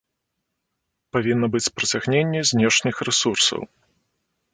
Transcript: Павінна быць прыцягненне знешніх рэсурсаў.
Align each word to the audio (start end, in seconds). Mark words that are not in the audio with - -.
Павінна 1.17 1.49
быць 1.55 1.69
прыцягненне 1.81 2.41
знешніх 2.53 2.95
рэсурсаў. 3.09 3.61